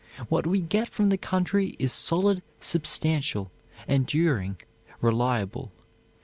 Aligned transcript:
What 0.29 0.47
we 0.47 0.61
get 0.61 0.89
from 0.89 1.09
the 1.09 1.17
country 1.19 1.75
is 1.77 1.93
solid, 1.93 2.41
substantial, 2.59 3.51
enduring, 3.87 4.57
reliable. 4.99 5.71